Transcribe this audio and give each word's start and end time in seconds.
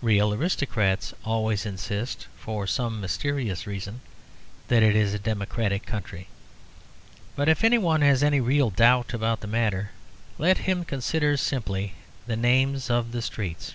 Real 0.00 0.32
aristocrats 0.32 1.12
always 1.22 1.66
insist 1.66 2.28
(for 2.38 2.66
some 2.66 2.98
mysterious 2.98 3.66
reason) 3.66 4.00
that 4.68 4.82
it 4.82 4.96
is 4.96 5.12
a 5.12 5.18
democratic 5.18 5.84
country. 5.84 6.28
But 7.34 7.50
if 7.50 7.62
any 7.62 7.76
one 7.76 8.00
has 8.00 8.22
any 8.22 8.40
real 8.40 8.70
doubt 8.70 9.12
about 9.12 9.40
the 9.40 9.46
matter 9.46 9.90
let 10.38 10.56
him 10.56 10.86
consider 10.86 11.36
simply 11.36 11.92
the 12.26 12.36
names 12.36 12.88
of 12.88 13.12
the 13.12 13.20
streets. 13.20 13.74